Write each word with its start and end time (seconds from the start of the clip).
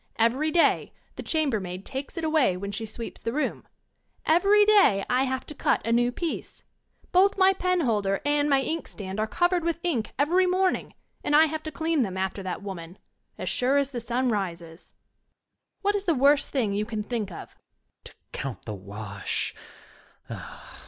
Every 0.17 0.49
day 0.49 0.93
the 1.15 1.21
chambermaid 1.21 1.85
takes 1.85 2.17
it 2.17 2.23
away 2.23 2.57
when 2.57 2.71
she 2.71 2.87
sweeps 2.87 3.21
the 3.21 3.31
room. 3.31 3.67
Every 4.25 4.65
day 4.65 5.05
I 5.07 5.25
have 5.25 5.45
to 5.45 5.53
cut 5.53 5.85
a 5.85 5.91
new 5.91 6.11
piece. 6.11 6.63
Both 7.11 7.37
my 7.37 7.53
penholder 7.53 8.19
and 8.25 8.49
my 8.49 8.61
inkstand 8.63 9.19
are 9.19 9.27
covered 9.27 9.63
with 9.63 9.77
ink 9.83 10.11
every 10.17 10.47
morning, 10.47 10.95
and 11.23 11.35
I 11.35 11.45
have 11.45 11.61
to 11.61 11.71
clean 11.71 12.01
them 12.01 12.17
after 12.17 12.41
that 12.41 12.63
woman— 12.63 12.97
^as 13.39 13.45
sure 13.45 13.77
as 13.77 13.91
the 13.91 14.01
sun 14.01 14.29
rises. 14.29 14.95
What 15.83 15.93
is 15.93 16.05
the 16.05 16.15
worst 16.15 16.49
thing 16.49 16.73
you 16.73 16.83
can 16.87 17.03
think 17.03 17.29
of? 17.31 17.49
Student. 17.99 18.05
To 18.05 18.13
count 18.31 18.65
the 18.65 18.73
wash. 18.73 19.53